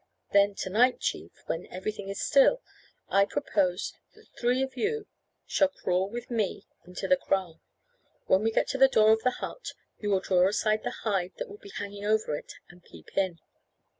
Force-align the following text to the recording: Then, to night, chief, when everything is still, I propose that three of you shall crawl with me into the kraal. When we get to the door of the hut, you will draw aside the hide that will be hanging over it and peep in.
Then, 0.31 0.55
to 0.55 0.71
night, 0.71 0.99
chief, 0.99 1.31
when 1.45 1.67
everything 1.67 2.09
is 2.09 2.19
still, 2.19 2.63
I 3.09 3.23
propose 3.25 3.93
that 4.15 4.25
three 4.35 4.63
of 4.63 4.75
you 4.75 5.05
shall 5.45 5.67
crawl 5.67 6.09
with 6.09 6.31
me 6.31 6.65
into 6.87 7.07
the 7.07 7.17
kraal. 7.17 7.61
When 8.25 8.41
we 8.41 8.49
get 8.49 8.67
to 8.69 8.79
the 8.79 8.87
door 8.87 9.11
of 9.11 9.21
the 9.21 9.29
hut, 9.29 9.73
you 9.99 10.09
will 10.09 10.19
draw 10.19 10.47
aside 10.47 10.81
the 10.83 10.89
hide 11.05 11.33
that 11.37 11.49
will 11.49 11.59
be 11.59 11.69
hanging 11.69 12.03
over 12.03 12.35
it 12.35 12.53
and 12.69 12.83
peep 12.83 13.15
in. 13.15 13.41